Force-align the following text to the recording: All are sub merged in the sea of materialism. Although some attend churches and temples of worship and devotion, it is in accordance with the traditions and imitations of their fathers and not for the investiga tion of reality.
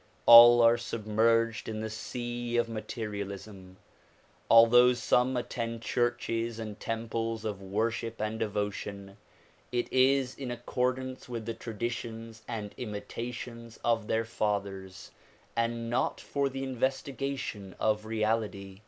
All 0.25 0.63
are 0.63 0.79
sub 0.79 1.05
merged 1.05 1.69
in 1.69 1.81
the 1.81 1.87
sea 1.91 2.57
of 2.57 2.67
materialism. 2.67 3.77
Although 4.49 4.93
some 4.93 5.37
attend 5.37 5.83
churches 5.83 6.57
and 6.57 6.79
temples 6.79 7.45
of 7.45 7.61
worship 7.61 8.19
and 8.19 8.39
devotion, 8.39 9.17
it 9.71 9.87
is 9.93 10.33
in 10.33 10.49
accordance 10.49 11.29
with 11.29 11.45
the 11.45 11.53
traditions 11.53 12.41
and 12.47 12.73
imitations 12.77 13.77
of 13.85 14.07
their 14.07 14.25
fathers 14.25 15.11
and 15.55 15.87
not 15.87 16.19
for 16.19 16.49
the 16.49 16.63
investiga 16.63 17.37
tion 17.37 17.75
of 17.79 18.03
reality. 18.05 18.79